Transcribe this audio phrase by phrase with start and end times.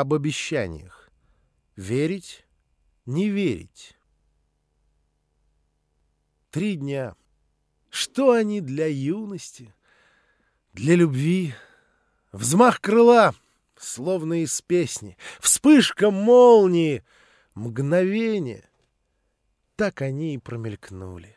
[0.00, 1.08] об обещаниях.
[1.76, 2.44] Верить,
[3.06, 3.96] не верить.
[6.50, 7.14] Три дня.
[7.90, 9.72] Что они для юности,
[10.72, 11.54] для любви?
[12.32, 13.34] Взмах крыла,
[13.76, 17.04] словно из песни, вспышка молнии,
[17.54, 18.68] мгновение.
[19.76, 21.36] Так они и промелькнули.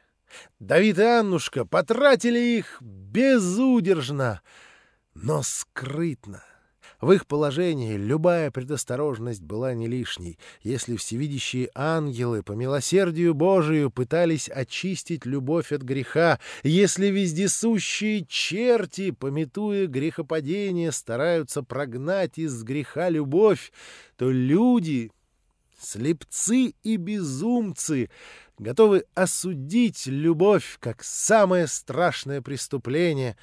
[0.60, 4.42] Давид и Аннушка потратили их безудержно,
[5.14, 6.44] но скрытно.
[7.00, 14.50] В их положении любая предосторожность была не лишней, если всевидящие ангелы по милосердию Божию пытались
[14.50, 23.72] очистить любовь от греха, если вездесущие черти, пометуя грехопадение, стараются прогнать из греха любовь,
[24.16, 25.12] то люди,
[25.80, 28.10] слепцы и безумцы,
[28.58, 33.38] готовы осудить любовь как самое страшное преступление,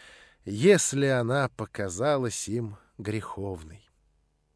[0.44, 3.84] если она показалась им греховной.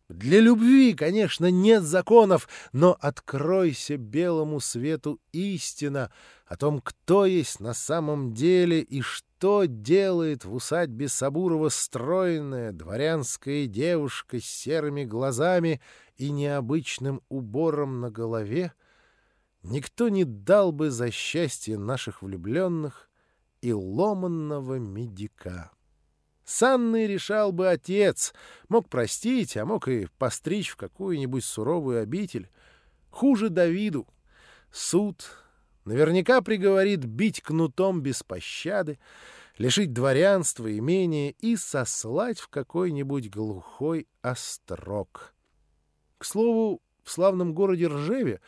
[0.08, 6.10] Для любви, конечно, нет законов, но откройся белому свету истина
[6.46, 13.66] о том, кто есть на самом деле и что делает в усадьбе Сабурова стройная дворянская
[13.66, 15.82] девушка с серыми глазами
[16.16, 18.72] и необычным убором на голове,
[19.62, 23.10] никто не дал бы за счастье наших влюбленных
[23.60, 25.70] и ломанного медика.
[26.48, 28.32] С Анной решал бы отец,
[28.70, 32.48] мог простить, а мог и постричь в какую-нибудь суровую обитель.
[33.10, 34.08] Хуже Давиду.
[34.72, 35.28] Суд
[35.84, 38.98] наверняка приговорит бить кнутом без пощады,
[39.58, 45.34] лишить дворянства, имения и сослать в какой-нибудь глухой острог.
[46.16, 48.40] К слову, в славном городе Ржеве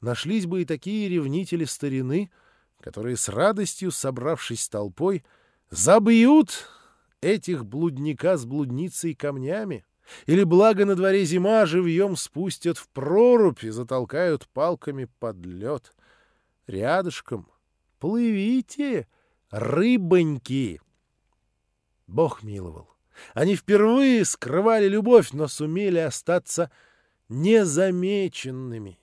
[0.00, 2.32] нашлись бы и такие ревнители старины,
[2.80, 5.24] которые с радостью, собравшись толпой,
[5.70, 6.72] забьют
[7.20, 9.84] этих блудника с блудницей камнями,
[10.26, 15.92] или, благо на дворе зима, живьем спустят в прорубь и затолкают палками под лед.
[16.66, 17.48] Рядышком
[17.98, 19.08] плывите,
[19.50, 20.80] рыбоньки!
[22.06, 22.88] Бог миловал.
[23.34, 26.70] Они впервые скрывали любовь, но сумели остаться
[27.28, 28.98] незамеченными.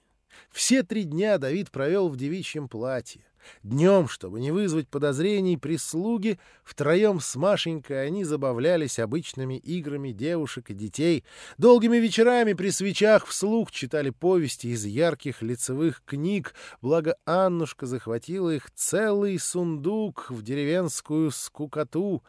[0.52, 3.26] Все три дня Давид провел в девичьем платье.
[3.64, 10.74] Днем, чтобы не вызвать подозрений прислуги, втроем с Машенькой они забавлялись обычными играми девушек и
[10.74, 11.24] детей,
[11.58, 18.72] долгими вечерами при свечах вслух читали повести из ярких лицевых книг, благо Аннушка захватила их
[18.72, 22.24] целый сундук в деревенскую скукоту,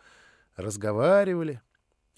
[0.57, 1.61] разговаривали,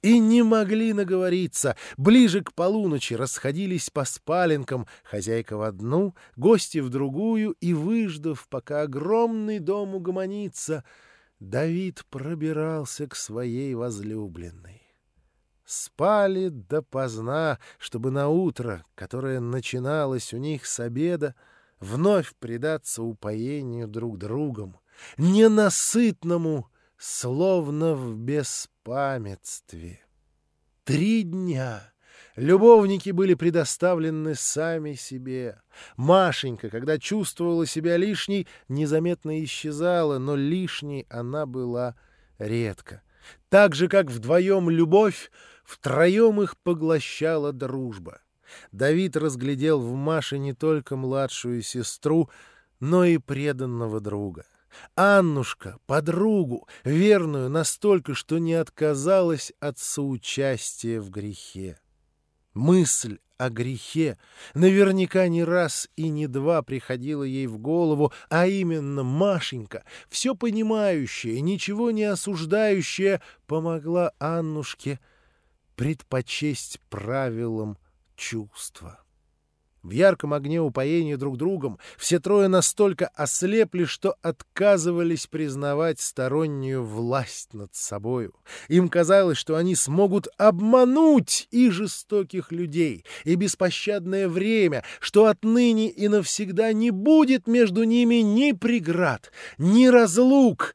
[0.02, 1.76] и не могли наговориться.
[1.96, 8.82] Ближе к полуночи расходились по спаленкам, хозяйка в одну, гости в другую, и, выждав, пока
[8.82, 10.84] огромный дом угомонится,
[11.40, 14.82] Давид пробирался к своей возлюбленной.
[15.64, 21.34] Спали допоздна, чтобы на утро, которое начиналось у них с обеда,
[21.80, 24.78] вновь предаться упоению друг другом,
[25.18, 30.00] ненасытному, словно в беспамятстве.
[30.84, 31.92] Три дня
[32.36, 35.60] любовники были предоставлены сами себе.
[35.96, 41.96] Машенька, когда чувствовала себя лишней, незаметно исчезала, но лишней она была
[42.38, 43.02] редко.
[43.48, 45.30] Так же, как вдвоем любовь,
[45.64, 48.20] втроем их поглощала дружба.
[48.70, 52.30] Давид разглядел в Маше не только младшую сестру,
[52.78, 54.46] но и преданного друга.
[54.94, 61.78] Аннушка, подругу, верную настолько, что не отказалась от соучастия в грехе.
[62.54, 64.19] Мысль о грехе
[64.54, 71.41] наверняка не раз и не два приходила ей в голову, а именно Машенька, все понимающая,
[71.41, 75.00] ничего не осуждающая, помогла Аннушке
[75.75, 77.76] предпочесть правилам
[78.16, 79.05] чувства.
[79.86, 87.54] В ярком огне упоения друг другом все трое настолько ослепли, что отказывались признавать стороннюю власть
[87.54, 88.34] над собою.
[88.66, 96.09] Им казалось, что они смогут обмануть и жестоких людей, и беспощадное время, что отныне и
[96.09, 100.74] навсегда не будет между ними ни преград, ни разлук.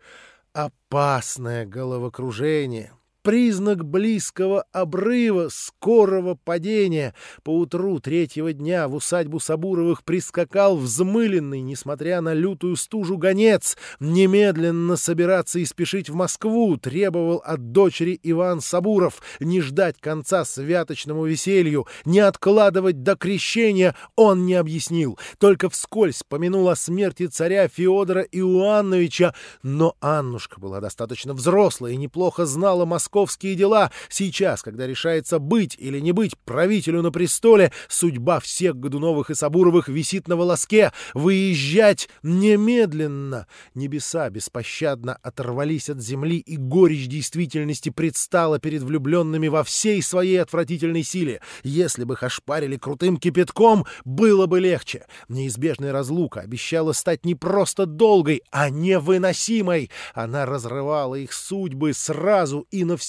[0.54, 7.14] Опасное головокружение— признак близкого обрыва, скорого падения.
[7.44, 13.78] Поутру третьего дня в усадьбу Сабуровых прискакал взмыленный, несмотря на лютую стужу, гонец.
[14.00, 21.26] Немедленно собираться и спешить в Москву требовал от дочери Иван Сабуров не ждать конца святочному
[21.26, 28.22] веселью, не откладывать до крещения он не объяснил, только вскользь помянул о смерти царя Феодора
[28.22, 33.92] Иоанновича, но Аннушка была достаточно взрослая и неплохо знала Москву, московские дела.
[34.10, 39.90] Сейчас, когда решается быть или не быть правителю на престоле, судьба всех Годуновых и Сабуровых
[39.90, 40.94] висит на волоске.
[41.14, 43.48] Выезжать немедленно.
[43.76, 51.04] Небеса беспощадно оторвались от земли, и горечь действительности предстала перед влюбленными во всей своей отвратительной
[51.04, 51.42] силе.
[51.64, 55.06] Если бы их ошпарили крутым кипятком, было бы легче.
[55.28, 59.92] Неизбежная разлука обещала стать не просто долгой, а невыносимой.
[60.14, 63.01] Она разрывала их судьбы сразу и навсегда.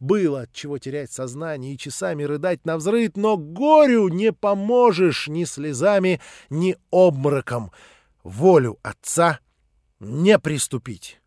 [0.00, 5.44] Было от чего терять сознание и часами рыдать на взрыд, но горю не поможешь ни
[5.44, 7.72] слезами, ни обмороком.
[8.22, 9.40] Волю отца
[10.00, 11.20] не приступить.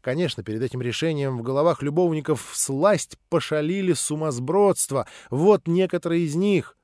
[0.00, 5.06] Конечно, перед этим решением в головах любовников сласть пошалили сумасбродство.
[5.30, 6.76] Вот некоторые из них.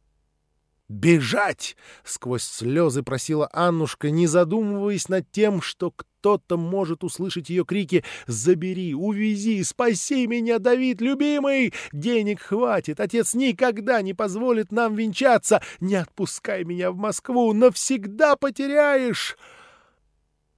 [0.88, 5.94] «Бежать!»— сквозь слезы просила Аннушка, не задумываясь над тем, что
[6.24, 11.74] кто-то может услышать ее крики «Забери, увези, спаси меня, Давид, любимый!
[11.92, 15.60] Денег хватит, отец никогда не позволит нам венчаться!
[15.80, 19.36] Не отпускай меня в Москву, навсегда потеряешь!»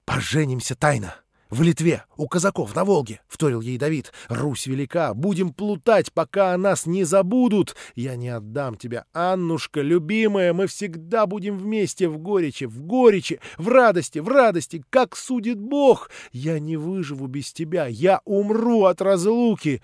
[0.04, 1.16] «Поженимся тайно!»
[1.48, 4.12] «В Литве, у казаков, на Волге»,— вторил ей Давид.
[4.28, 7.76] «Русь велика, будем плутать, пока о нас не забудут.
[7.94, 13.68] Я не отдам тебя, Аннушка, любимая, мы всегда будем вместе в горечи, в горечи, в
[13.68, 16.10] радости, в радости, как судит Бог.
[16.32, 19.82] Я не выживу без тебя, я умру от разлуки».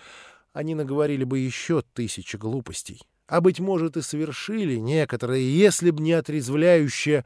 [0.52, 6.12] Они наговорили бы еще тысячи глупостей, а, быть может, и совершили некоторые, если б не
[6.12, 7.24] отрезвляющее.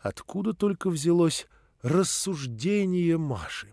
[0.00, 1.46] Откуда только взялось
[1.82, 3.68] рассуждение Маши.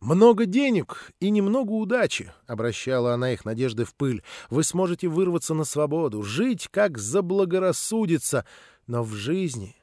[0.00, 4.22] «Много денег и немного удачи»,— обращала она их надежды в пыль.
[4.48, 8.46] «Вы сможете вырваться на свободу, жить, как заблагорассудится,
[8.86, 9.74] но в жизни,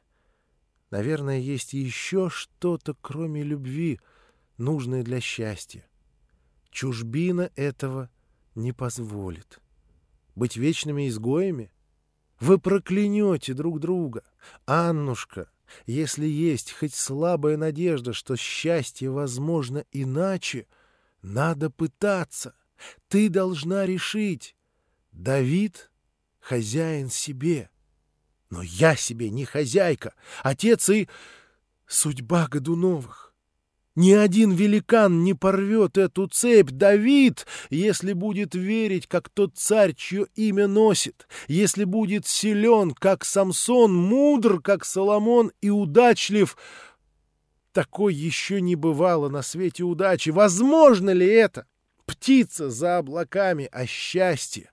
[0.89, 3.99] наверное, есть еще что-то, кроме любви,
[4.57, 5.85] нужное для счастья.
[6.69, 8.09] Чужбина этого
[8.55, 9.59] не позволит.
[10.35, 11.71] Быть вечными изгоями?
[12.39, 14.23] Вы проклянете друг друга.
[14.65, 15.49] Аннушка,
[15.85, 20.67] если есть хоть слабая надежда, что счастье возможно иначе,
[21.21, 22.55] надо пытаться.
[23.07, 24.55] Ты должна решить.
[25.11, 25.91] Давид—
[26.39, 27.69] хозяин себе.
[28.49, 30.13] Но я себе не хозяйка.
[30.43, 31.09] Отец и
[31.87, 33.24] судьба Годуновых.
[33.95, 40.27] Ни один великан не порвет эту цепь, Давид, если будет верить, как тот царь, чье
[40.35, 46.57] имя носит, если будет силен, как Самсон, мудр, как Соломон и удачлив.
[47.71, 50.29] Такой еще не бывало на свете удачи.
[50.29, 51.65] Возможно ли это?
[52.05, 54.71] Птица за облаками, а счастье.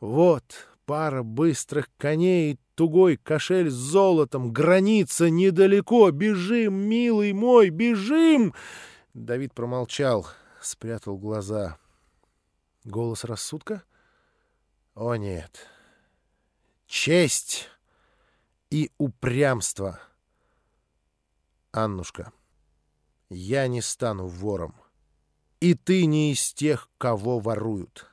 [0.00, 6.10] Вот пара быстрых коней тугой кошель с золотом, граница недалеко.
[6.10, 8.54] Бежим, милый мой, бежим!»
[9.14, 10.26] Давид промолчал,
[10.60, 11.78] спрятал глаза.
[12.82, 13.84] Голос рассудка?
[14.96, 15.64] О, нет.
[16.88, 17.68] Честь
[18.70, 20.00] и упрямство.
[21.70, 22.32] Аннушка,
[23.28, 24.74] я не стану вором.
[25.60, 28.09] И ты не из тех, кого воруют.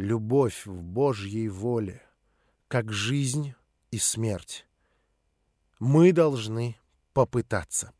[0.00, 2.00] Любовь в Божьей воле,
[2.68, 3.52] как жизнь
[3.90, 4.66] и смерть.
[5.78, 6.78] Мы должны
[7.12, 7.92] попытаться.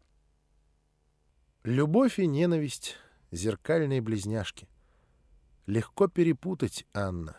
[1.62, 2.96] Любовь и ненависть—
[3.32, 4.66] зеркальные близняшки.
[5.66, 7.36] Легко перепутать, Анна.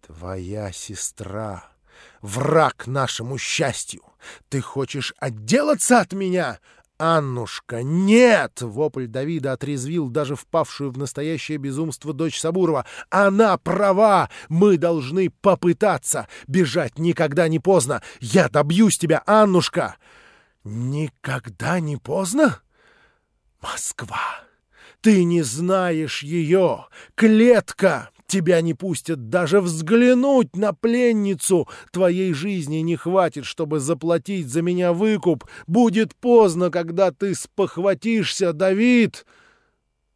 [0.00, 1.70] Твоя сестра—
[2.22, 4.04] враг нашему счастью.
[4.48, 6.60] Ты хочешь отделаться от меня?
[6.98, 12.86] «Аннушка, нет!»— вопль Давида отрезвил даже впавшую в настоящее безумство дочь Сабурова.
[13.10, 14.30] «Она права!
[14.48, 16.26] Мы должны попытаться!
[16.46, 18.02] Бежать никогда не поздно!
[18.20, 19.96] Я добьюсь тебя, Аннушка!»
[20.64, 22.60] «Никогда не поздно?»
[23.60, 24.40] «Москва!
[25.02, 26.86] Ты не знаешь ее!
[27.14, 31.68] Клетка!» Тебя не пустят даже взглянуть на пленницу.
[31.92, 35.44] Твоей жизни не хватит, чтобы заплатить за меня выкуп.
[35.66, 39.24] Будет поздно, когда ты спохватишься, Давид!»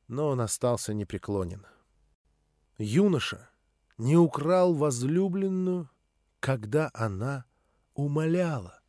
[0.08, 1.64] Но он остался непреклонен.
[2.78, 3.48] Юноша
[3.96, 5.88] не украл возлюбленную,
[6.40, 7.44] когда она
[7.94, 8.79] умоляла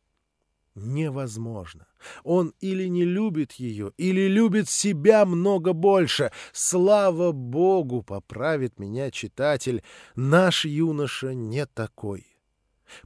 [0.74, 1.86] невозможно.
[2.24, 6.32] Он или не любит ее, или любит себя много больше.
[6.52, 9.82] Слава Богу, поправит меня читатель,
[10.14, 12.26] наш юноша не такой.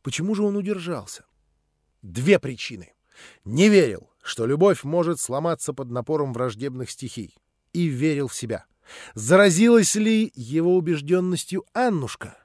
[0.03, 1.25] Почему же он удержался?
[2.03, 2.93] Две причины.
[3.45, 7.37] Не верил, что любовь может сломаться под напором враждебных стихий,
[7.73, 8.67] и верил в себя.
[9.15, 12.39] Заразилась ли его убежденностью Аннушка?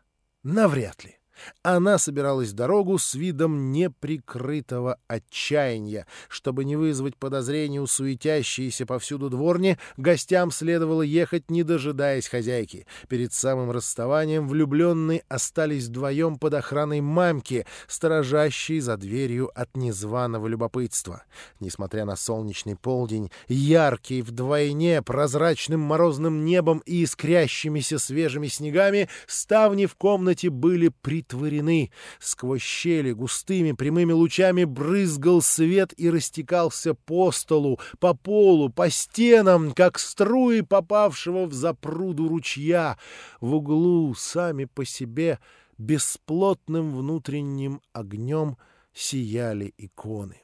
[0.43, 1.20] Навряд ли.
[1.63, 6.07] Она собиралась в дорогу с видом неприкрытого отчаяния.
[6.27, 12.85] Чтобы не вызвать подозрений у суетящейся повсюду дворни, гостям следовало ехать, не дожидаясь хозяйки.
[13.07, 21.23] Перед самым расставанием влюбленные остались вдвоем под охраной мамки, сторожащей за дверью от незваного любопытства.
[21.59, 29.95] Несмотря на солнечный полдень, яркий вдвойне прозрачным морозным небом и искрящимися свежими снегами, ставни в
[29.95, 30.89] комнате были
[31.31, 31.91] притворены.
[32.19, 39.71] Сквозь щели густыми прямыми лучами брызгал свет и растекался по столу, по полу, по стенам,
[39.71, 42.97] как струи попавшего в запруду ручья.
[43.39, 45.39] В углу сами по себе
[45.77, 48.57] бесплотным внутренним огнем
[48.93, 50.41] сияли иконы.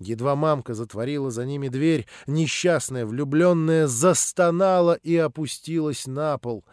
[0.00, 6.64] Едва мамка затворила за ними дверь, несчастная влюбленная застонала и опустилась на пол,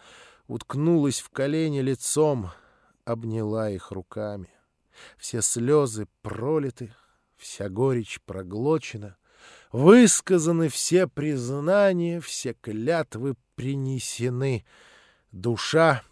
[0.48, 2.52] уткнулась в колени лицом,
[3.06, 4.50] обняла их руками.
[5.18, 6.94] Все слезы пролиты,
[7.38, 9.18] вся горечь проглочена,
[9.72, 14.66] высказаны все признания, все клятвы принесены.
[15.32, 16.04] Душа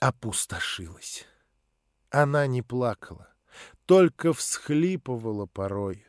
[0.00, 1.26] опустошилась.
[2.10, 3.28] Она не плакала,
[3.86, 6.04] только всхлипывала порой.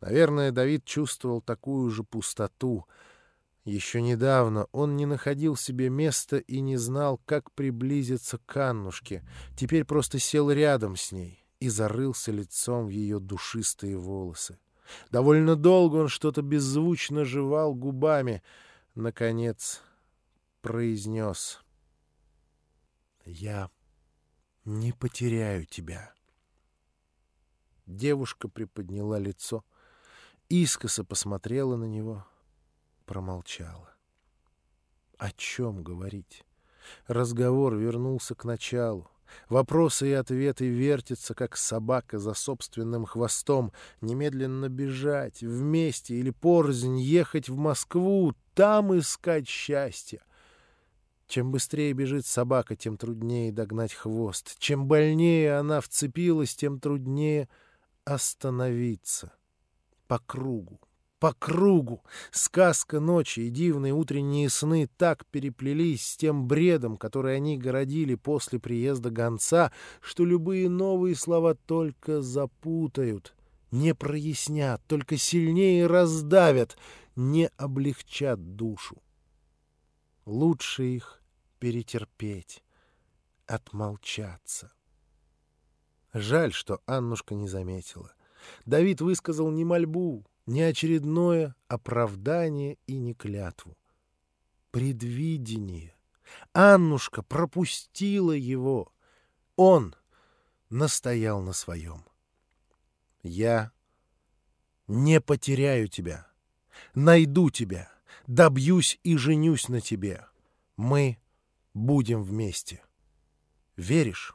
[0.00, 2.86] Наверное, Давид чувствовал такую же пустоту—
[3.68, 9.28] еще недавно он не находил себе места и не знал, как приблизиться к Аннушке.
[9.56, 14.58] Теперь просто сел рядом с ней и зарылся лицом в ее душистые волосы.
[15.10, 18.42] Довольно долго он что-то беззвучно жевал губами.
[18.94, 19.82] Наконец
[20.62, 21.60] произнес.
[23.26, 23.70] «Я
[24.64, 26.14] не потеряю тебя».
[27.84, 29.64] Девушка приподняла лицо,
[30.48, 32.26] искоса посмотрела на него—
[33.08, 33.88] промолчала.
[35.16, 36.44] О чем говорить?
[37.06, 39.10] Разговор вернулся к началу.
[39.48, 43.72] Вопросы и ответы вертятся, как собака за собственным хвостом.
[44.00, 50.20] Немедленно бежать, вместе или порознь ехать в Москву, там искать счастье.
[51.26, 54.58] Чем быстрее бежит собака, тем труднее догнать хвост.
[54.58, 57.48] Чем больнее она вцепилась, тем труднее
[58.04, 59.32] остановиться
[60.06, 60.80] по кругу
[61.18, 62.02] по кругу.
[62.30, 68.58] Сказка ночи и дивные утренние сны так переплелись с тем бредом, который они городили после
[68.58, 73.34] приезда гонца, что любые новые слова только запутают,
[73.70, 76.76] не прояснят, только сильнее раздавят,
[77.16, 79.02] не облегчат душу.
[80.24, 81.22] Лучше их
[81.58, 82.62] перетерпеть,
[83.46, 84.72] отмолчаться.
[86.12, 88.12] Жаль, что Аннушка не заметила.
[88.64, 93.76] Давид высказал не мольбу, не очередное оправдание и не клятву.
[94.70, 95.94] Предвидение.
[96.54, 98.90] Аннушка пропустила его.
[99.56, 99.94] Он
[100.70, 102.02] настоял на своем.
[103.22, 103.72] Я
[104.86, 106.26] не потеряю тебя.
[106.94, 107.92] Найду тебя.
[108.26, 110.26] Добьюсь и женюсь на тебе.
[110.76, 111.18] Мы
[111.74, 112.82] будем вместе.
[113.76, 114.34] Веришь?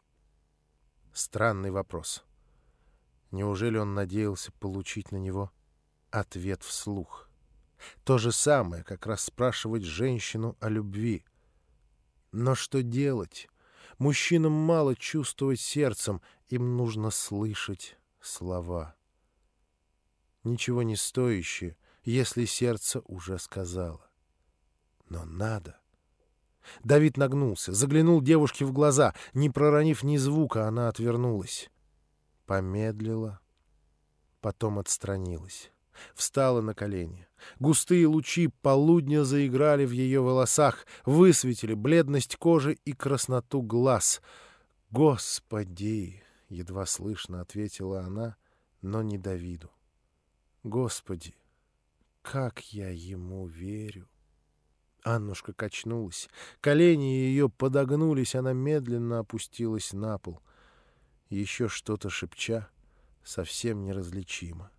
[1.11, 2.23] Странный вопрос.
[3.31, 5.51] Неужели он надеялся получить на него
[6.13, 7.27] ответ вслух.
[8.03, 11.25] То же самое, как расспрашивать женщину о любви.
[12.31, 13.49] Но что делать?
[13.97, 18.95] Мужчинам мало чувствовать сердцем, им нужно слышать слова.
[20.43, 24.07] Ничего не стоящее, если сердце уже сказало.
[25.09, 25.79] Но надо.
[26.83, 29.13] Давид нагнулся, заглянул девушке в глаза.
[29.33, 31.69] Не проронив ни звука, она отвернулась.
[32.45, 33.39] Помедлила,
[34.41, 35.72] потом отстранилась
[36.15, 37.27] встала на колени.
[37.59, 44.21] Густые лучи полудня заиграли в ее волосах, высветили бледность кожи и красноту глаз.
[44.91, 48.37] «Господи!»— едва слышно ответила она,
[48.81, 49.71] но не Давиду.
[50.63, 51.35] «Господи,
[52.21, 54.07] как я ему верю!»
[55.03, 56.29] Аннушка качнулась.
[56.61, 60.39] Колени ее подогнулись, она медленно опустилась на пол.
[61.29, 62.69] Еще что-то шепча,
[63.23, 64.71] совсем неразличимо.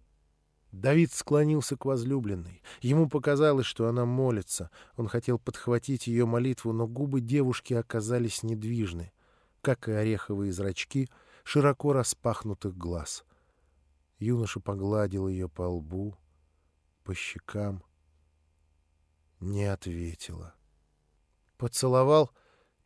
[0.81, 2.61] Давид склонился к возлюбленной.
[2.81, 4.71] Ему показалось, что она молится.
[4.97, 9.13] Он хотел подхватить ее молитву, но губы девушки оказались недвижны,
[9.61, 11.09] как и ореховые зрачки
[11.45, 13.25] широко распахнутых глаз.
[14.19, 16.17] Юноша погладил ее по лбу,
[17.05, 17.85] по щекам.
[19.39, 20.55] Не ответила.
[21.57, 22.33] Поцеловал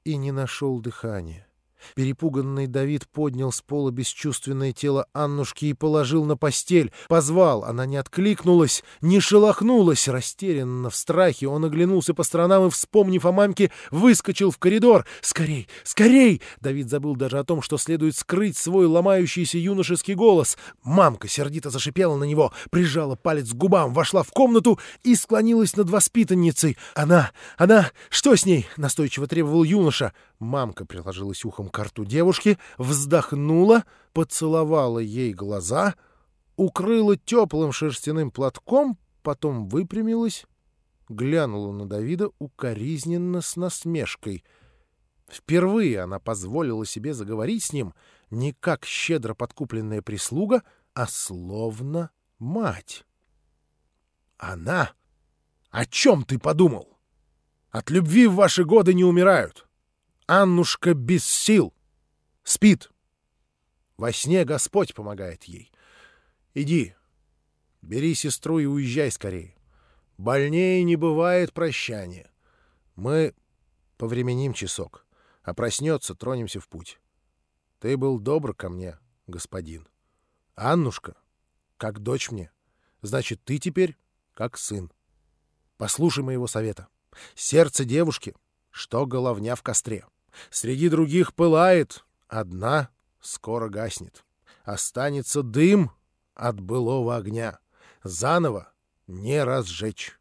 [0.04, 1.47] и не нашел дыхания.
[1.94, 6.92] Перепуганный Давид поднял с пола бесчувственное тело Аннушки и положил на постель.
[7.08, 10.08] Позвал, она не откликнулась, не шелохнулась.
[10.08, 15.06] Растерянно, в страхе, он оглянулся по сторонам и, вспомнив о мамке, выскочил в коридор.
[15.20, 15.68] «Скорей!
[15.84, 20.56] Скорей!» Давид забыл даже о том, что следует скрыть свой ломающийся юношеский голос.
[20.82, 25.90] Мамка сердито зашипела на него, прижала палец к губам, вошла в комнату и склонилась над
[25.90, 26.76] воспитанницей.
[26.94, 27.32] «Она!
[27.56, 27.90] Она!
[28.10, 30.12] Что с ней?»— настойчиво требовал юноша.
[30.38, 35.96] Мамка приложилась ухом к рту девушки, вздохнула, поцеловала ей глаза,
[36.56, 40.46] укрыла теплым шерстяным платком, потом выпрямилась,
[41.08, 44.44] глянула на Давида укоризненно с насмешкой.
[45.28, 47.92] Впервые она позволила себе заговорить с ним
[48.30, 50.62] не как щедро подкупленная прислуга,
[50.94, 53.04] а словно мать.
[54.36, 54.92] Она?
[55.70, 56.96] О чем ты подумал?
[57.70, 59.67] От любви в ваши годы не умирают.
[60.30, 61.72] Аннушка без сил.
[62.42, 62.90] Спит.
[63.96, 65.72] Во сне Господь помогает ей.
[66.52, 66.94] Иди,
[67.80, 69.56] бери сестру и уезжай скорее.
[70.18, 72.30] Больнее не бывает прощания.
[72.94, 73.34] Мы
[73.96, 75.06] повременим часок,
[75.44, 77.00] а проснется, тронемся в путь.
[77.80, 79.88] Ты был добр ко мне, господин.
[80.56, 81.16] Аннушка,
[81.78, 82.52] как дочь мне.
[83.00, 83.96] Значит, ты теперь
[84.34, 84.92] как сын.
[85.78, 86.88] Послушай моего совета.
[87.34, 88.36] Сердце девушки,
[88.70, 90.04] что головня в костре.
[90.50, 92.90] Среди других пылает, одна
[93.20, 94.24] скоро гаснет.
[94.64, 95.92] Останется дым
[96.34, 97.58] от былого огня.
[98.02, 98.72] Заново
[99.06, 100.18] не разжечь.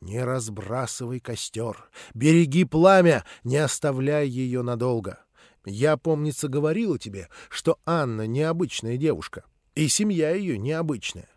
[0.00, 5.20] Не разбрасывай костер, береги пламя, не оставляй ее надолго.
[5.64, 9.44] Я, помнится, говорила тебе, что Анна необычная девушка,
[9.76, 11.28] и семья ее необычная.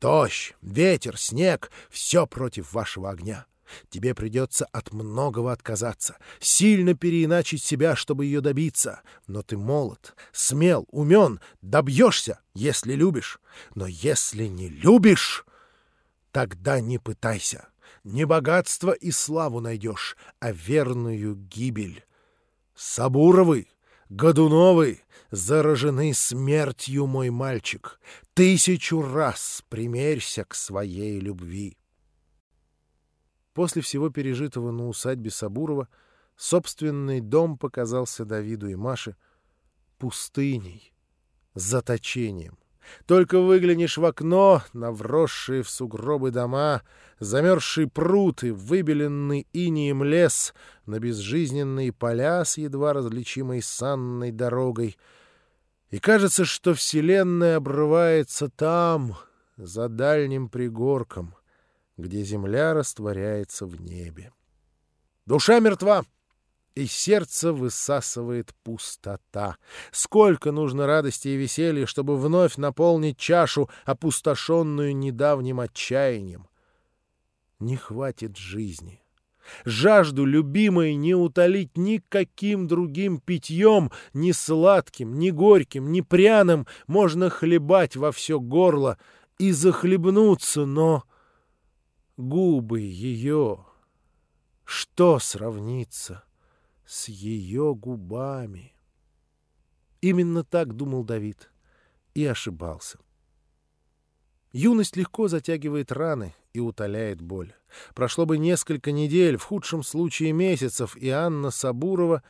[0.00, 3.46] Дождь, ветер, снег— все против вашего огня.
[3.88, 9.02] Тебе придется от многого отказаться, сильно переиначить себя, чтобы ее добиться.
[9.26, 13.38] Но ты молод, смел, умен, добьешься, если любишь.
[13.74, 15.44] Но если не любишь,
[16.32, 17.68] тогда не пытайся.
[18.04, 22.04] Не богатство и славу найдешь, а верную гибель.
[22.74, 23.68] Сабуровы,
[24.08, 25.00] Годуновы
[25.32, 28.00] заражены смертью, мой мальчик.
[28.34, 31.76] Тысячу раз примерься к своей любви.
[33.56, 35.88] После всего пережитого на усадьбе Сабурова
[36.36, 39.16] собственный дом показался Давиду и Маше
[39.96, 40.92] пустыней,
[41.54, 42.58] заточением.
[43.06, 46.82] Только выглянешь в окно на вросшие в сугробы дома,
[47.18, 50.52] замерзший пруд и выбеленный инием лес,
[50.84, 54.98] на безжизненные поля с едва различимой санной дорогой.
[55.88, 59.16] И кажется, что вселенная обрывается там,
[59.56, 61.34] за дальним пригорком—
[61.96, 64.32] где земля растворяется в небе.
[65.24, 66.04] Душа мертва,
[66.74, 69.56] и сердце высасывает пустота.
[69.90, 76.46] Сколько нужно радости и веселья, чтобы вновь наполнить чашу, опустошенную недавним отчаянием.
[77.58, 79.00] Не хватит жизни.
[79.64, 87.96] Жажду любимой не утолить никаким другим питьем, ни сладким, ни горьким, ни пряным, можно хлебать
[87.96, 88.98] во все горло
[89.38, 91.04] и захлебнуться, но
[92.16, 93.64] губы ее.
[94.64, 96.24] Что сравнится
[96.84, 98.74] с ее губами?
[100.00, 101.50] Именно так думал Давид
[102.14, 102.98] и ошибался.
[104.52, 107.54] Юность легко затягивает раны и утоляет боль.
[107.94, 112.22] Прошло бы несколько недель, в худшем случае месяцев, и Анна Сабурова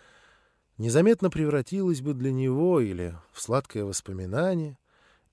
[0.77, 4.79] незаметно превратилась бы для него или в сладкое воспоминание,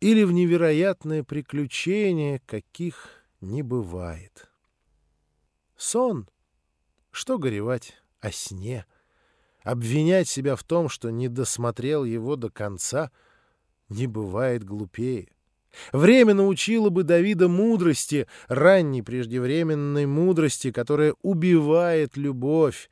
[0.02, 4.50] или в невероятное приключение, каких не бывает.
[5.76, 6.30] Сон.
[7.12, 8.86] Что горевать о сне?
[9.64, 13.12] Обвинять себя в том, что не досмотрел его до конца,
[13.90, 15.30] не бывает глупее.
[15.92, 22.90] Время научило бы Давида мудрости, ранней преждевременной мудрости, которая убивает любовь.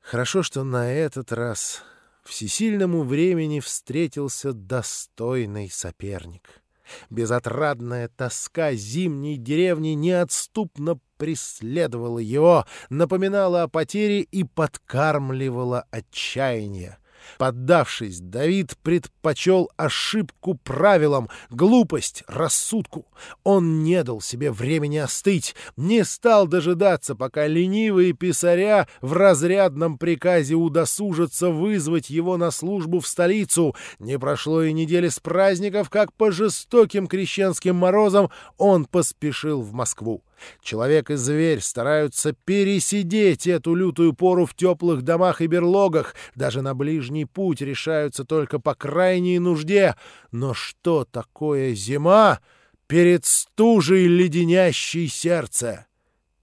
[0.00, 1.82] Хорошо, что на этот раз
[2.24, 6.61] всесильному времени встретился достойный соперник.
[7.10, 16.98] Безотрадная тоска зимней деревни неотступно преследовала его, напоминала о потере и подкармливала отчаяние.
[17.38, 23.06] Поддавшись, Давид предпочел ошибку правилам, глупость рассудку.
[23.44, 30.54] Он не дал себе времени остыть, не стал дожидаться, пока ленивые писаря в разрядном приказе
[30.54, 33.74] удосужатся вызвать его на службу в столицу.
[33.98, 40.22] Не прошло и недели с праздников, как по жестоким крещенским морозам он поспешил в Москву.
[40.62, 46.74] Человек и зверь стараются пересидеть эту лютую пору в теплых домах и берлогах, даже на
[46.74, 49.96] ближний путь решаются только по крайней нужде.
[50.30, 52.40] Но что такое зима
[52.86, 55.86] перед стужей леденящей сердце?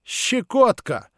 [0.04, 1.10] Щекотка!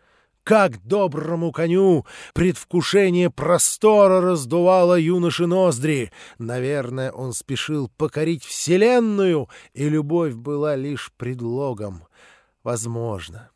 [0.45, 6.11] Как доброму коню предвкушение простора раздувало юноши ноздри.
[6.39, 12.09] Наверное, он спешил покорить вселенную, и любовь была лишь предлогом.
[12.63, 13.51] Возможно.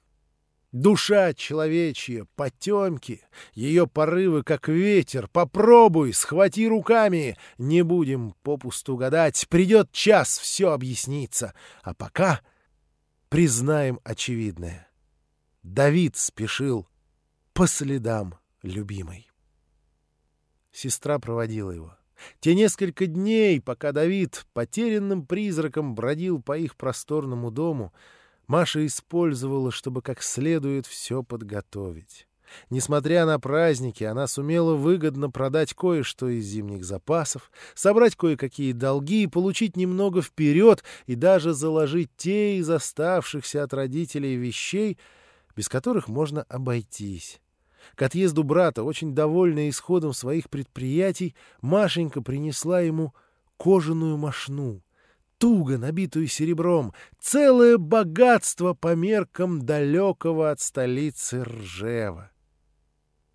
[0.73, 3.23] Душа человечья, потемки,
[3.55, 5.29] ее порывы, как ветер.
[5.29, 7.39] Попробуй, схвати руками.
[7.57, 9.47] Не будем попусту гадать.
[9.49, 11.55] Придет час, все объяснится.
[11.83, 12.43] А пока
[13.29, 14.89] признаем очевидное.
[15.63, 16.87] Давид спешил
[17.53, 19.31] по следам любимой.
[20.73, 21.97] Сестра проводила его.
[22.41, 27.93] Те несколько дней, пока Давид потерянным призраком бродил по их просторному дому,
[28.47, 32.27] Маша использовала, чтобы как следует все подготовить.
[32.71, 39.77] Несмотря на праздники, она сумела выгодно продать кое-что из зимних запасов, собрать кое-какие долги, получить
[39.77, 44.99] немного вперед и даже заложить те из оставшихся от родителей вещей,
[45.57, 47.41] без которых можно обойтись.
[47.95, 53.15] К отъезду брата, очень довольная исходом своих предприятий, Машенька принесла ему
[53.57, 54.83] кожаную мошну,
[55.39, 62.31] туго набитую серебром, целое богатство по меркам далекого от столицы Ржева.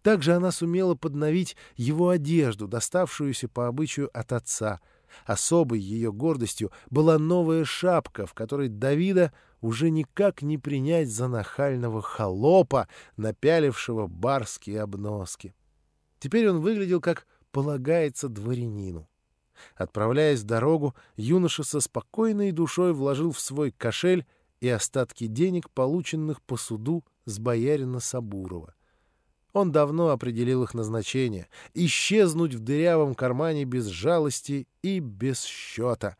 [0.02, 4.82] Также она сумела подновить его одежду, доставшуюся по обычаю от отца.
[5.26, 12.02] Особой ее гордостью была новая шапка, в которой Давида уже никак не принять за нахального
[12.02, 12.88] холопа,
[13.18, 15.54] напялившего барские обноски.
[16.20, 19.08] Теперь он выглядел как полагается дворянину.
[19.76, 24.26] Отправляясь в дорогу, юноша со спокойной душой вложил в свой кошель
[24.60, 28.76] и остатки денег, полученных по суду с боярина Сабурова.
[29.54, 36.16] Он давно определил их назначение— исчезнуть в дырявом кармане без жалости и без счета.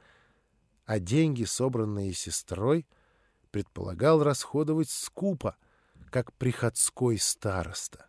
[0.86, 2.86] А деньги, собранные сестрой,
[3.52, 5.56] предполагал расходовать скупо,
[6.10, 8.08] как приходской староста.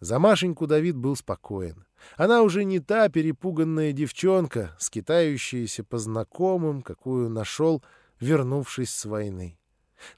[0.00, 1.86] За Машеньку Давид был спокоен.
[2.16, 7.82] Она уже не та перепуганная девчонка, скитающаяся по знакомым, какую нашел,
[8.20, 9.58] вернувшись с войны.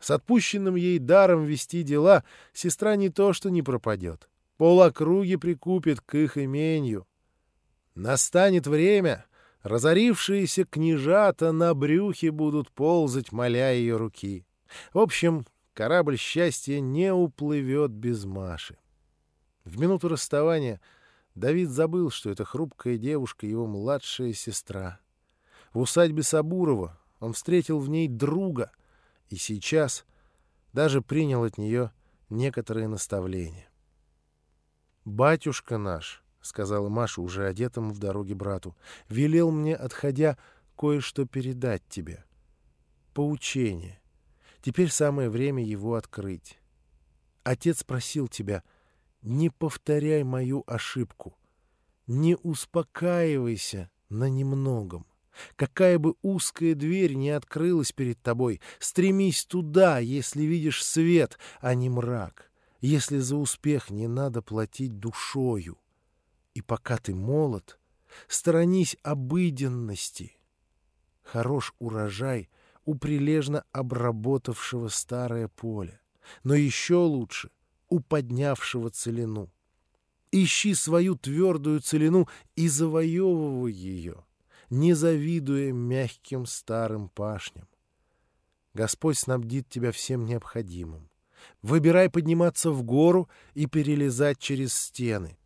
[0.01, 4.29] С отпущенным ей даром вести дела сестра не то что не пропадет.
[4.57, 7.07] Полокруги прикупит к их имению.
[7.95, 9.27] Настанет время,
[9.63, 14.47] разорившиеся княжата на брюхе будут ползать, моля ее руки.
[14.93, 18.79] В общем, корабль счастья не уплывет без Маши.
[19.65, 20.81] В минуту расставания
[21.37, 24.99] Давид забыл, что эта хрупкая девушка— его младшая сестра.
[25.75, 28.73] В усадьбе Сабурова он встретил в ней друга
[29.29, 30.07] и сейчас
[30.73, 31.93] даже принял от нее
[32.31, 33.69] некоторые наставления.
[35.05, 38.75] «Батюшка наш»,— сказала Маша, уже одетому в дороге брату,—
[39.11, 40.39] «велел мне, отходя,
[40.75, 42.25] кое-что передать тебе.
[43.13, 44.01] Поучение.
[44.63, 46.59] Теперь самое время его открыть.
[47.45, 48.63] Отец просил тебя—
[49.27, 51.37] не повторяй мою ошибку.
[52.07, 55.05] Не успокаивайся на немногом.
[55.57, 61.91] Какая бы узкая дверь не открылась перед тобой, стремись туда, если видишь свет, а не
[61.91, 65.77] мрак, если за успех не надо платить душою.
[66.55, 67.79] И пока ты молод,
[68.29, 70.39] сторонись обыденности.
[71.23, 72.49] Хорош урожай
[72.85, 76.01] у прилежно обработавшего старое поле.
[76.45, 77.51] Но еще лучше
[77.89, 79.51] у поднявшего целину.
[80.33, 84.25] Ищи свою твердую целину и завоевывай ее,
[84.71, 87.69] не завидуя мягким старым пашням.
[88.75, 91.09] Господь снабдит тебя всем необходимым.
[91.63, 95.39] Выбирай подниматься в гору и перелезать через стены.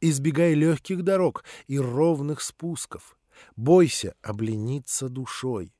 [0.00, 3.16] Избегай легких дорог и ровных спусков.
[3.54, 5.72] Бойся облениться душой.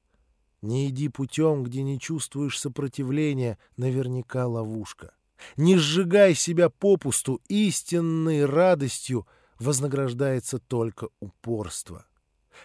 [0.61, 5.12] Не иди путем, где не чувствуешь сопротивления, наверняка ловушка.
[5.57, 9.26] Не сжигай себя попусту, истинной радостью
[9.59, 12.07] вознаграждается только упорство.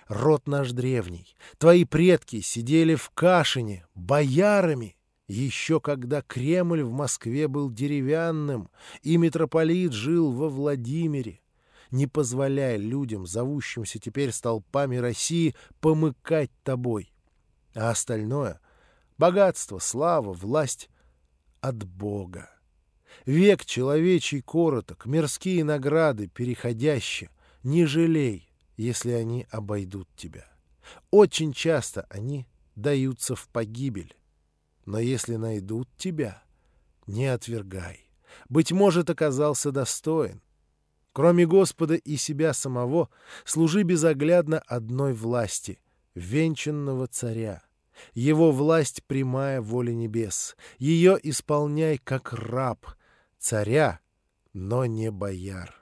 [0.07, 7.69] Род наш древний, твои предки сидели в Кашине, боярами, еще когда Кремль в Москве был
[7.69, 8.69] деревянным,
[9.01, 11.41] и митрополит жил во Владимире.
[11.91, 17.13] Не позволяй людям, зовущимся теперь столпами России, помыкать тобой.
[17.75, 18.59] А остальное—
[19.17, 20.89] богатство, слава, власть—
[21.61, 22.49] от Бога.
[23.25, 27.29] Век человечий короток, мирские награды переходящие.
[27.63, 30.45] Не жалей, если они обойдут тебя.
[31.11, 34.15] Очень часто они даются в погибель.
[34.85, 36.43] Но если найдут тебя,
[37.07, 38.09] не отвергай.
[38.49, 40.41] Быть может, оказался достоин.
[41.11, 43.09] Кроме Господа и себя самого,
[43.43, 45.79] служи безоглядно одной власти—
[46.15, 47.63] венчанного царя.
[48.13, 50.55] Его власть— прямая воля небес.
[50.77, 52.85] Ее исполняй как раб,
[53.47, 54.01] царя,
[54.51, 55.73] но не бояр.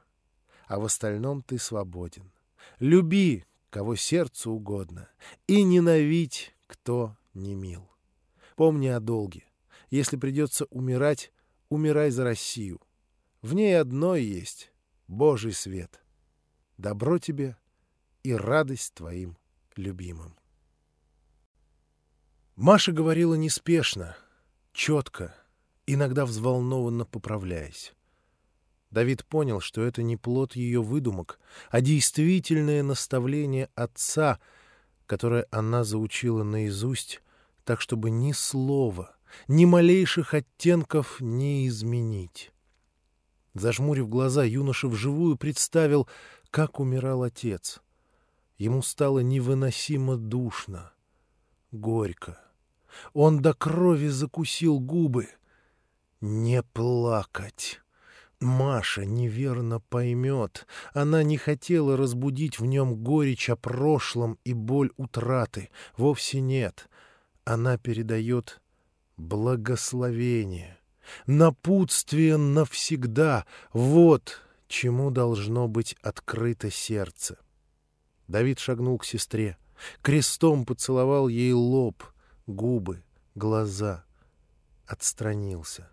[0.68, 2.32] А в остальном ты свободен.
[2.78, 5.10] Люби, кого сердцу угодно,
[5.48, 7.90] и ненавидь, кто не мил.
[8.56, 9.46] Помни о долге.
[9.90, 11.32] Если придется умирать,
[11.70, 12.80] умирай за Россию.
[13.42, 14.72] В ней одно есть—
[15.08, 16.04] Божий свет.
[16.78, 17.58] Добро тебе
[18.22, 19.38] и радость твоим
[19.76, 20.38] любимым.
[22.56, 24.16] Маша говорила неспешно,
[24.72, 25.36] четко,
[25.88, 27.94] иногда взволнованно поправляясь.
[28.92, 34.40] Давид понял, что это не плод ее выдумок, а действительное наставление отца,
[35.06, 37.22] которое она заучила наизусть,
[37.64, 39.16] так чтобы ни слова,
[39.48, 42.52] ни малейших оттенков не изменить.
[43.54, 46.08] Зажмурив глаза, юноша вживую представил,
[46.52, 47.82] как умирал отец.
[48.58, 50.94] Ему стало невыносимо душно,
[51.72, 52.40] горько.
[53.14, 55.28] Он до крови закусил губы.
[56.28, 57.82] Не плакать.
[58.40, 60.66] Маша неверно поймет.
[60.92, 65.70] Она не хотела разбудить в нем горечь о прошлом и боль утраты.
[65.98, 66.90] Вовсе нет.
[67.44, 68.60] Она передает
[69.18, 70.80] благословение,
[71.28, 73.46] напутствие навсегда.
[73.72, 77.38] Вот чему должно быть открыто сердце.
[78.28, 79.60] Давид шагнул к сестре,
[80.02, 82.04] крестом поцеловал ей лоб—
[82.48, 83.04] губы,
[83.36, 84.06] глаза.
[84.88, 85.88] Отстранился.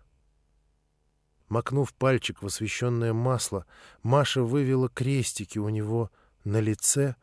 [1.53, 3.67] Макнув пальчик в освещенное масло,
[4.01, 6.09] Маша вывела крестики у него
[6.43, 7.15] на лице,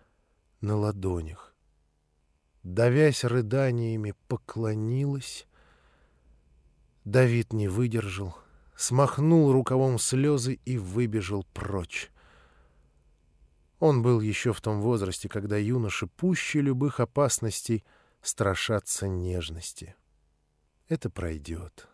[0.60, 1.52] на ладонях.
[2.62, 5.48] Давясь рыданиями, поклонилась.
[7.04, 8.38] Давид не выдержал,
[8.76, 12.08] смахнул рукавом слезы и выбежал прочь.
[13.80, 17.84] Он был еще в том возрасте, когда юноша пуще любых опасностей—
[18.22, 19.96] страшатся нежности.
[20.86, 21.89] Это пройдет.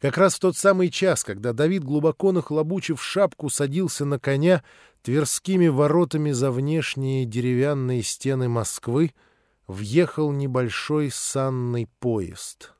[0.00, 4.62] Как раз в тот самый час, когда Давид, глубоко нахлобучив шапку, садился на коня,
[5.06, 9.12] Тверскими воротами за внешние деревянные стены Москвы
[9.68, 12.72] въехал небольшой санный поезд.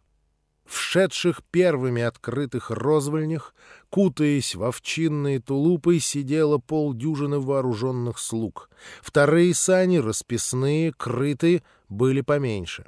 [0.65, 3.55] Вшедших первыми открытых розвольнях,
[3.91, 8.71] кутаясь в овчинные тулупы, сидело полдюжины вооруженных слуг.
[9.03, 12.87] Вторые сани, расписные, крытые, были поменьше.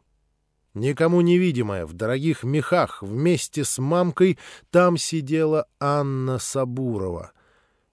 [0.74, 4.38] Никому невидимая, в дорогих мехах, вместе с мамкой,
[4.70, 7.33] там сидела Анна Сабурова.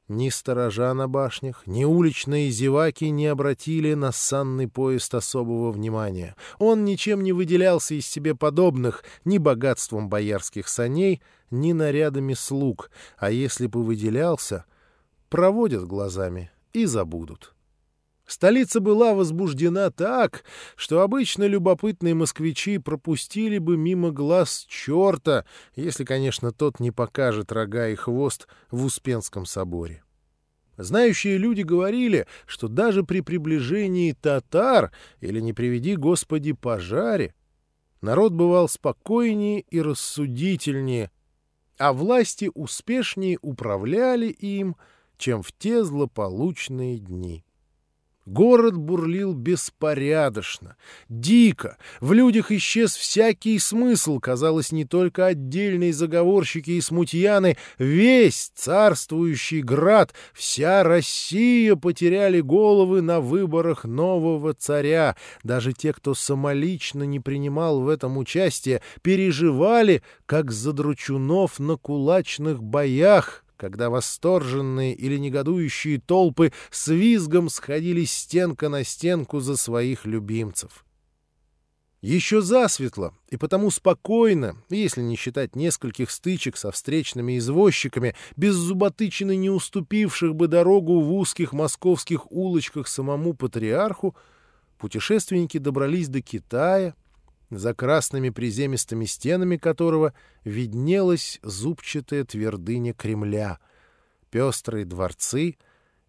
[0.08, 6.36] Ни сторожа на башнях, ни уличные зеваки не обратили на санный поезд особого внимания.
[6.60, 13.32] Он ничем не выделялся из себе подобных ни богатством боярских саней, ни нарядами слуг, а
[13.32, 14.66] если бы выделялся,
[15.30, 17.55] проводят глазами и забудут.
[18.26, 20.44] Столица была возбуждена так,
[20.76, 27.88] что обычно любопытные москвичи пропустили бы мимо глаз черта, если, конечно, тот не покажет рога
[27.90, 30.02] и хвост в Успенском соборе.
[30.78, 37.36] Знающие люди говорили, что даже при приближении татар или, не приведи Господи, пожаре,
[38.02, 41.12] народ бывал спокойнее и рассудительнее,
[41.78, 44.76] а власти успешнее управляли им,
[45.18, 47.45] чем в те злополучные дни.
[48.26, 50.78] Город бурлил беспорядочно,
[51.10, 51.78] дико.
[52.02, 54.20] В людях исчез всякий смысл.
[54.20, 63.22] Казалось, не только отдельные заговорщики и смутьяны, весь царствующий град, вся Россия потеряли головы на
[63.22, 65.16] выборах нового царя.
[65.44, 73.45] Даже те, кто самолично не принимал в этом участие, переживали, как задручунов на кулачных боях,
[73.58, 80.86] когда восторженные или негодующие толпы с визгом сходились стенка на стенку за своих любимцев.
[82.06, 89.36] Еще засветло, и потому спокойно, если не считать нескольких стычек со встречными извозчиками, без зуботычины
[89.36, 94.16] не уступивших бы дорогу в узких московских улочках самому патриарху,
[94.78, 96.94] путешественники добрались до Китая,
[97.58, 100.14] за красными приземистыми стенами которого
[100.44, 103.60] виднелась зубчатая твердыня Кремля,
[104.30, 105.58] пестрые дворцы,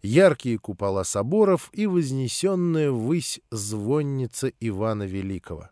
[0.01, 5.69] яркие купола соборов и вознесенная ввысь звонница Ивана Великого.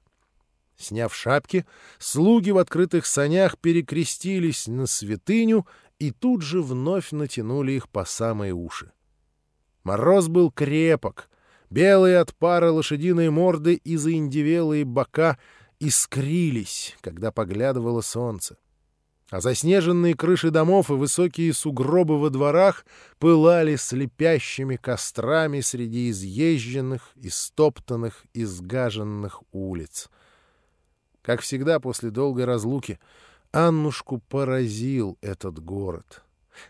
[0.77, 1.65] Сняв шапки,
[1.99, 5.65] слуги в открытых санях перекрестились на святыню
[5.99, 8.91] и тут же вновь натянули их по самые уши.
[9.83, 11.29] Мороз был крепок,
[11.69, 15.37] белые от пара лошадиные морды и заиндевелые бока
[15.79, 18.57] искрились, когда поглядывало солнце.
[19.31, 22.85] А заснеженные крыши домов и высокие сугробы во дворах
[23.17, 30.09] пылали слепящими кострами среди изъезженных, истоптанных, изгаженных улиц.
[31.23, 32.99] Как всегда после долгой разлуки,
[33.51, 36.24] Аннушку поразил этот город.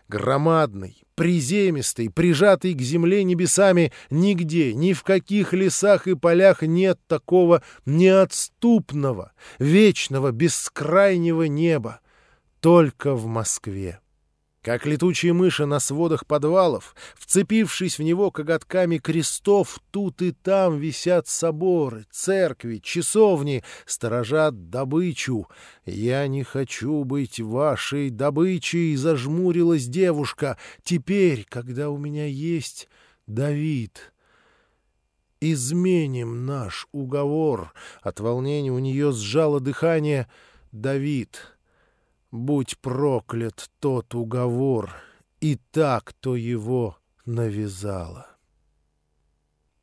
[0.08, 7.62] Громадный, приземистый, прижатый к земле небесами, нигде, ни в каких лесах и полях нет такого
[7.84, 12.00] неотступного, вечного, бескрайнего неба,
[12.60, 14.00] только в Москве.
[14.66, 21.28] Как летучие мыши на сводах подвалов, вцепившись в него коготками крестов, тут и там висят
[21.28, 25.46] соборы, церкви, часовни, сторожат добычу.
[25.84, 30.58] «Я не хочу быть вашей добычей»,— зажмурилась девушка.
[30.82, 32.88] «Теперь, когда у меня есть
[33.28, 34.12] Давид...»
[35.40, 40.26] «Изменим наш уговор!» От волнения у нее сжало дыхание.
[40.72, 41.55] «Давид...»
[42.36, 44.90] Будь проклят тот уговор
[45.40, 48.26] и так, кто его навязала.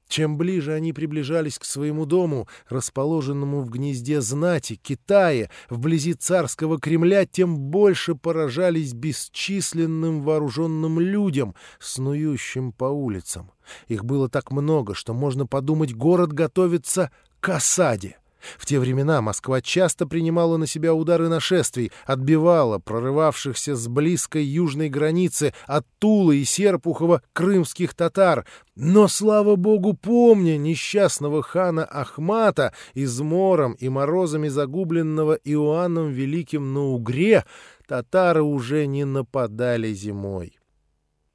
[0.07, 7.25] Чем ближе они приближались к своему дому, расположенному в гнезде знати, Китае, вблизи царского Кремля,
[7.25, 13.51] тем больше поражались бесчисленным вооруженным людям, снующим по улицам.
[13.87, 18.19] Их было так много, что можно подумать, город готовится к осаде.
[18.57, 24.89] В те времена Москва часто принимала на себя удары нашествий, отбивала прорывавшихся с близкой южной
[24.89, 28.45] границы от Тулы и Серпухова крымских татар.
[28.75, 37.45] Но, слава богу, помня несчастного хана Ахмата, измором и морозами загубленного Иоанном Великим на Угре,
[37.87, 40.57] татары уже не нападали зимой.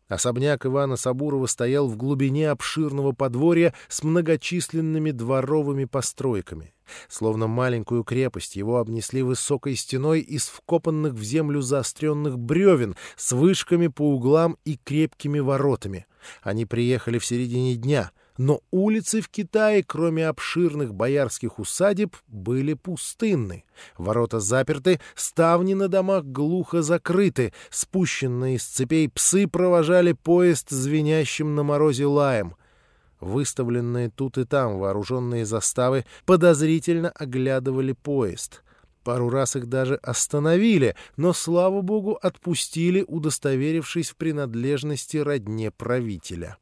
[0.08, 6.74] Особняк Ивана Сабурова стоял в глубине обширного подворья с многочисленными дворовыми постройками.
[7.08, 13.88] Словно маленькую крепость его обнесли высокой стеной из вкопанных в землю заостренных бревен с вышками
[13.88, 16.06] по углам и крепкими воротами.
[16.42, 23.64] Они приехали в середине дня— но улицы в Китае, кроме обширных боярских усадеб, были пустынны.
[23.98, 31.64] Ворота заперты, ставни на домах глухо закрыты, спущенные с цепей псы провожали поезд звенящим на
[31.64, 32.54] морозе лаем.
[33.20, 38.62] Выставленные тут и там вооруженные заставы подозрительно оглядывали поезд—
[39.08, 46.58] Пару раз их даже остановили, но, слава богу, отпустили, удостоверившись в принадлежности родне правителя.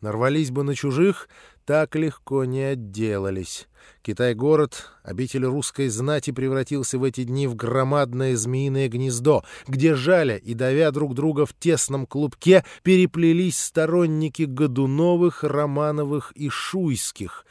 [0.00, 1.28] Нарвались бы на чужих,
[1.64, 3.66] так легко не отделались.
[4.02, 10.54] Китай-город, обитель русской знати, превратился в эти дни в громадное змеиное гнездо, где, жаля и
[10.54, 17.44] давя друг друга в тесном клубке, переплелись сторонники Годуновых, Романовых и Шуйских.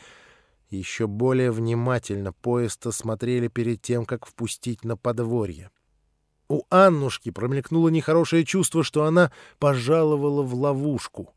[0.70, 5.70] Еще более внимательно поезд осмотрели перед тем, как впустить на подворье.
[6.50, 11.34] У Аннушки промелькнуло нехорошее чувство, что она пожаловала в ловушку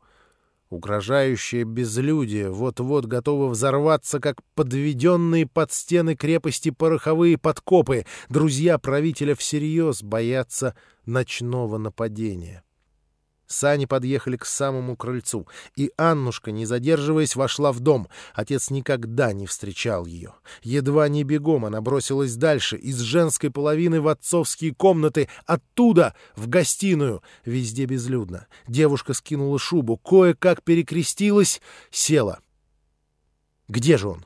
[0.71, 8.05] Угрожающее безлюдие вот-вот готово взорваться, как подведенные под стены крепости пороховые подкопы.
[8.29, 10.73] Друзья правителя всерьез боятся
[11.05, 12.63] ночного нападения.
[13.51, 18.07] Сани подъехали к самому крыльцу, и Аннушка, не задерживаясь, вошла в дом.
[18.33, 20.33] Отец никогда не встречал ее.
[20.63, 27.21] Едва не бегом она бросилась дальше, из женской половины в отцовские комнаты, оттуда в гостиную.
[27.45, 28.47] Везде безлюдно.
[28.67, 31.61] Девушка скинула шубу, кое-как перекрестилась,
[31.91, 32.39] села.
[33.67, 34.25] Где же он?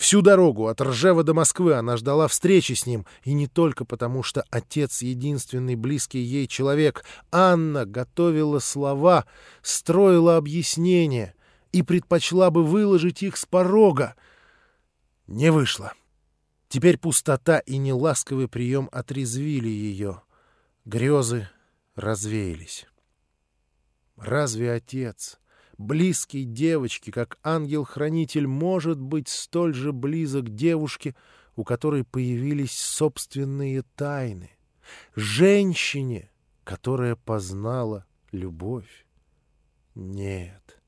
[0.00, 4.22] Всю дорогу от Ржева до Москвы она ждала встречи с ним, и не только потому,
[4.22, 7.04] что отец— единственный близкий ей человек.
[7.30, 9.26] Анна готовила слова,
[9.60, 11.34] строила объяснения
[11.72, 14.14] и предпочла бы выложить их с порога.
[15.26, 15.92] Не вышло.
[16.70, 20.22] Теперь пустота и неласковый прием отрезвили ее.
[20.86, 21.46] Грезы
[21.94, 22.86] развеялись.
[24.16, 25.39] Разве отец
[25.80, 31.16] близкий девочке, как ангел-хранитель, может быть столь же близок девушке,
[31.56, 34.50] у которой появились собственные тайны,
[35.16, 36.30] женщине,
[36.64, 39.06] которая познала любовь.
[39.94, 40.80] Нет.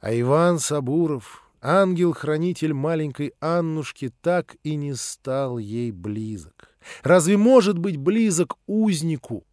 [0.00, 6.74] А Иван Сабуров, ангел-хранитель маленькой Аннушки, так и не стал ей близок.
[7.02, 9.44] Разве может быть близок узнику,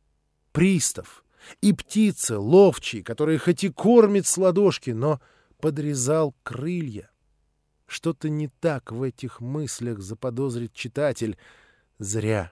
[0.54, 1.26] пристав,
[1.62, 5.20] и птица, ловчий, который хоть и кормит с ладошки, но
[5.60, 7.10] подрезал крылья.
[7.88, 11.38] Что-то не так в этих мыслях заподозрит читатель.
[12.00, 12.52] Зря.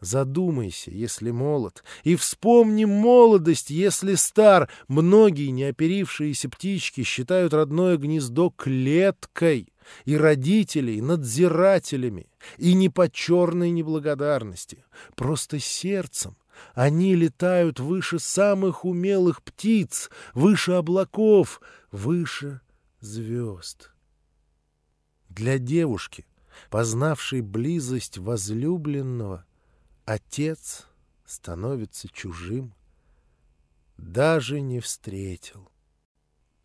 [0.00, 4.70] Задумайся, если молод, и вспомни молодость, если стар.
[4.88, 9.72] Многие неоперившиеся птички считают родное гнездо клеткой.
[10.04, 12.28] и родителей надзирателями,
[12.58, 14.84] и не по черной неблагодарности,
[15.14, 16.36] просто сердцем.
[16.74, 22.60] Они летают выше самых умелых птиц, выше облаков, выше
[23.00, 23.92] звезд.
[25.28, 26.26] Для девушки,
[26.70, 29.44] познавшей близость возлюбленного,
[30.04, 30.86] отец
[31.24, 32.74] становится чужим,
[33.96, 35.68] даже не встретил.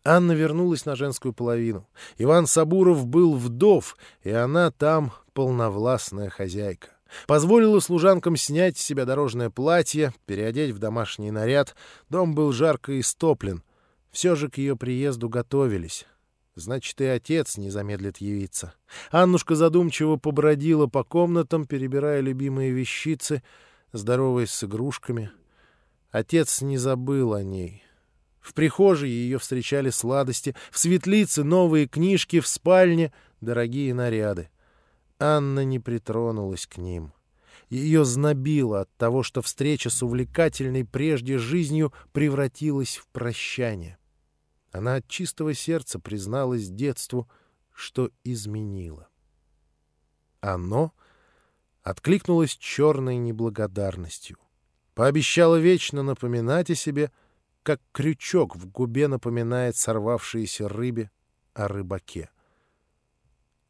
[0.04, 1.88] Анна вернулась на женскую половину.
[2.18, 6.88] Иван Сабуров был вдов, и она там полновластная хозяйка.
[7.26, 11.74] Позволила служанкам снять с себя дорожное платье, переодеть в домашний наряд.
[12.08, 13.62] Дом был жарко истоплен.
[14.10, 16.06] Все же к ее приезду готовились.
[16.54, 18.74] Значит, и отец не замедлит явиться.
[19.10, 23.42] Аннушка задумчиво побродила по комнатам, перебирая любимые вещицы,
[23.92, 25.30] здороваясь с игрушками.
[26.10, 27.82] Отец не забыл о ней.
[28.42, 34.50] В прихожей ее встречали сладости, в светлице новые книжки, в спальне дорогие наряды.
[35.22, 37.12] Анна не притронулась к ним.
[37.70, 43.98] Ее знобило от того, что встреча с увлекательной прежде жизнью превратилась в прощание.
[44.72, 47.30] Она от чистого сердца призналась детству,
[47.72, 49.08] что изменила.
[50.40, 50.92] Оно
[51.84, 54.38] откликнулось черной неблагодарностью.
[54.94, 57.12] Пообещала вечно напоминать о себе,
[57.62, 61.12] как крючок в губе напоминает сорвавшейся рыбе
[61.54, 62.31] о рыбаке.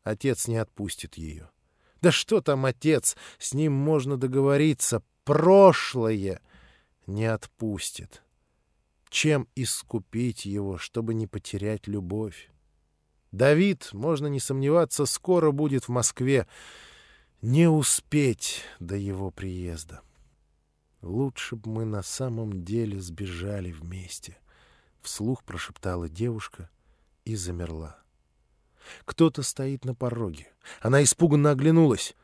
[0.02, 1.50] Отец не отпустит ее.
[2.00, 3.16] Да что там отец?
[3.38, 5.02] С ним можно договориться.
[5.24, 6.40] Прошлое
[7.06, 8.22] не отпустит.
[9.08, 12.50] Чем искупить его, чтобы не потерять любовь?
[13.30, 16.46] Давид, можно не сомневаться, скоро будет в Москве.
[17.40, 20.00] Не успеть до его приезда.
[21.02, 24.38] Лучше бы мы на самом деле сбежали вместе.
[25.02, 26.70] Вслух прошептала девушка
[27.24, 27.98] и замерла.
[29.04, 30.48] Кто-то стоит на пороге.
[30.80, 32.14] Она испуганно оглянулась.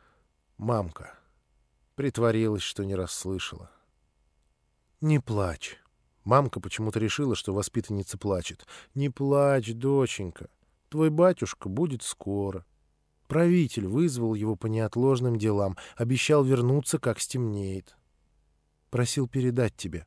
[0.56, 1.18] Мамка.
[1.94, 3.70] Притворилась, что не расслышала.
[5.00, 5.78] «Не плачь».
[6.24, 8.66] Мамка почему-то решила, что воспитанница плачет.
[8.94, 10.48] «Не плачь, доченька.
[10.88, 12.64] Твой батюшка будет скоро».
[13.28, 17.96] Правитель вызвал его по неотложным делам, обещал вернуться, как стемнеет.
[18.90, 20.06] Просил передать тебе.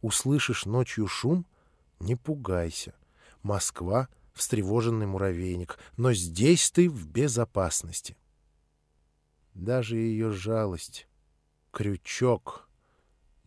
[0.00, 1.46] Услышишь ночью шум—
[2.00, 2.94] не пугайся.
[3.42, 8.16] Москва— встревоженный муравейник, но здесь ты в безопасности.
[9.54, 11.08] Даже ее жалость,
[11.70, 12.68] крючок,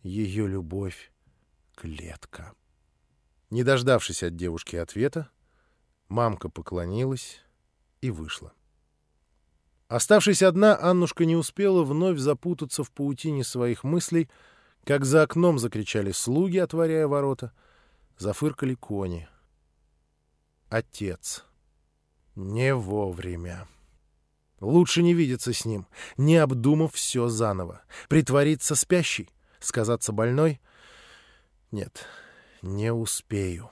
[0.02, 1.12] ее любовь—
[1.76, 2.54] клетка.
[3.50, 5.30] Не дождавшись от девушки ответа,
[6.08, 7.40] мамка поклонилась
[8.00, 8.52] и вышла.
[9.88, 14.28] Оставшись одна, Аннушка не успела вновь запутаться в паутине своих мыслей,
[14.84, 17.52] как за окном закричали слуги, отворяя ворота,
[18.18, 19.28] зафыркали кони—
[20.68, 21.44] отец.
[22.34, 23.66] Не вовремя.
[24.60, 27.82] Лучше не видеться с ним, не обдумав все заново.
[28.08, 30.60] Притвориться спящей, сказаться больной?
[31.70, 32.06] Нет,
[32.62, 33.70] не успею.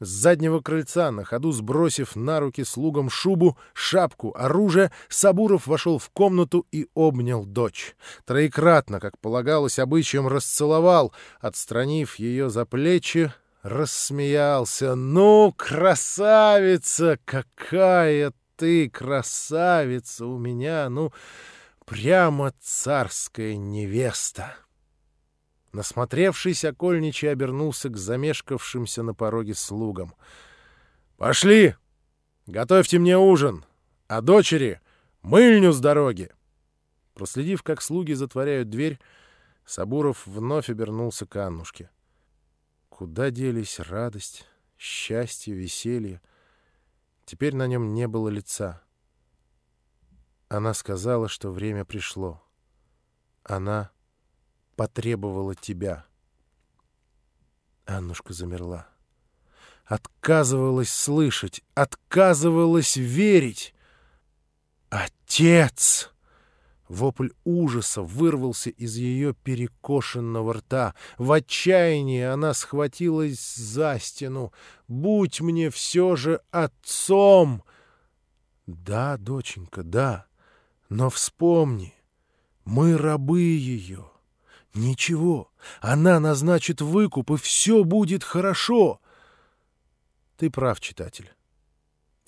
[0.00, 6.08] С заднего крыльца, на ходу сбросив на руки слугам шубу, шапку, оружие, Сабуров вошел в
[6.10, 7.96] комнату и обнял дочь.
[8.24, 13.32] Троекратно, как полагалось обычаем, расцеловал, отстранив ее за плечи,
[13.68, 14.94] рассмеялся.
[14.94, 17.18] «Ну, красавица!
[17.24, 20.88] Какая ты красавица у меня!
[20.88, 21.12] Ну,
[21.84, 24.56] прямо царская невеста!»
[25.72, 30.14] Насмотревшись, окольничий обернулся к замешкавшимся на пороге слугам.
[31.16, 31.74] «Пошли!
[32.46, 33.64] Готовьте мне ужин,
[34.06, 34.80] а дочери—
[35.22, 36.30] мыльню с дороги!»
[37.14, 38.98] Проследив, как слуги затворяют дверь,
[39.66, 41.90] Сабуров вновь обернулся к Аннушке.
[42.98, 44.44] Куда делись радость,
[44.76, 46.20] счастье, веселье?
[47.26, 48.82] Теперь на нем не было лица.
[50.48, 52.42] Она сказала, что время пришло.
[53.44, 53.92] Она
[54.74, 56.06] потребовала тебя.
[57.86, 58.88] Аннушка замерла.
[59.84, 63.76] Отказывалась слышать, отказывалась верить.
[64.90, 66.10] «Отец!»
[66.88, 70.94] Вопль ужаса вырвался из ее перекошенного рта.
[71.18, 74.52] В отчаянии она схватилась за стену.
[74.88, 77.62] «Будь мне все же отцом!»
[78.66, 80.26] «Да, доченька, да,
[80.88, 81.94] но вспомни,
[82.64, 84.10] мы рабы ее.
[84.74, 89.00] Ничего, она назначит выкуп, и все будет хорошо!»
[90.38, 91.30] Ты прав, читатель.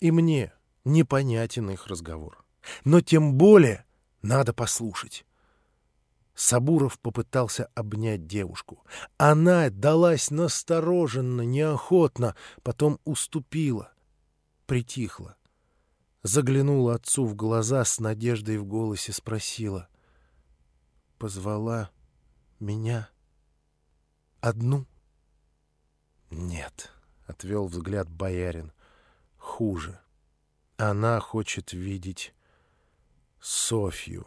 [0.01, 0.53] И мне
[0.85, 2.45] непонятен их разговор.
[2.85, 3.85] Но тем более
[4.23, 5.25] надо послушать.
[6.35, 8.85] Сабуров попытался обнять девушку.
[9.19, 13.93] Она далась настороженно, неохотно, потом уступила,
[14.67, 15.37] притихла.
[16.23, 19.89] заглянула отцу в глаза с надеждой в голосе, спросила.
[21.19, 21.91] «Позвала
[22.59, 23.11] меня
[24.41, 24.87] одну?»
[26.31, 26.91] «Нет»,—
[27.27, 28.73] отвел взгляд боярин,—
[29.37, 30.01] «хуже.
[30.77, 32.35] Она хочет видеть
[33.41, 34.27] Софью».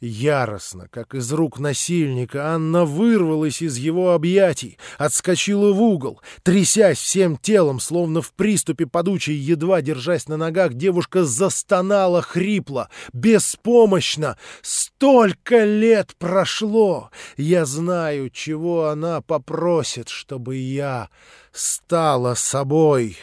[0.00, 6.20] Яростно, как из рук насильника, Анна вырвалась из его объятий, отскочила в угол.
[6.44, 14.38] Трясясь всем телом, словно в приступе подучей, едва держась на ногах, девушка застонала хрипло, беспомощно.
[14.62, 17.10] Столько лет прошло!
[17.36, 21.08] Я знаю, чего она попросит, чтобы я
[21.50, 23.16] стала собой.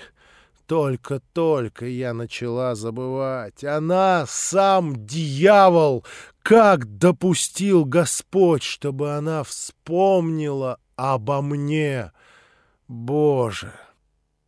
[0.68, 3.63] Только-только я начала забывать.
[3.63, 6.03] Она сам дьявол,
[6.41, 12.11] как допустил Господь, чтобы она вспомнила обо мне?
[12.88, 13.74] Боже!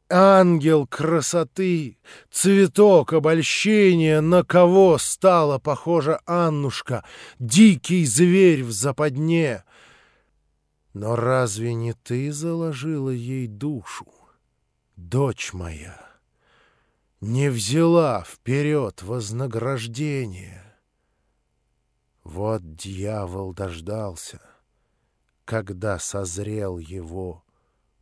[0.10, 1.98] Ангел красоты,
[2.32, 7.04] цветок обольщения, на кого стала похожа Аннушка,
[7.40, 9.66] дикий зверь в западне.
[10.94, 14.08] Но разве не ты заложила ей душу,
[14.96, 16.07] дочь моя?
[17.20, 20.64] Не взяла вперед вознаграждение?
[22.24, 24.40] Вот дьявол дождался,
[25.44, 27.44] когда созрел его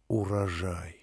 [0.09, 0.94] урожай.